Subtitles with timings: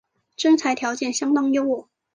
[0.35, 1.85] 征才条件相当优渥